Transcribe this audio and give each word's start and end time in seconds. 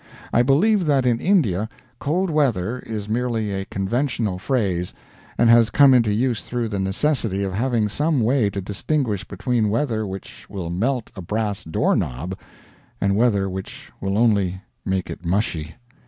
I 0.33 0.41
believe 0.41 0.87
that 0.87 1.05
in 1.05 1.19
India 1.19 1.69
"cold 1.99 2.31
weather" 2.31 2.79
is 2.79 3.07
merely 3.07 3.51
a 3.53 3.65
conventional 3.65 4.39
phrase 4.39 4.95
and 5.37 5.47
has 5.51 5.69
come 5.69 5.93
into 5.93 6.11
use 6.11 6.41
through 6.41 6.69
the 6.69 6.79
necessity 6.79 7.43
of 7.43 7.53
having 7.53 7.87
some 7.87 8.19
way 8.19 8.49
to 8.49 8.61
distinguish 8.61 9.23
between 9.25 9.69
weather 9.69 10.07
which 10.07 10.49
will 10.49 10.71
melt 10.71 11.11
a 11.15 11.21
brass 11.21 11.63
door 11.63 11.95
knob 11.95 12.35
and 12.99 13.15
weather 13.15 13.47
which 13.47 13.91
will 14.01 14.17
only 14.17 14.63
make 14.83 15.11
it 15.11 15.23
mushy. 15.23 15.75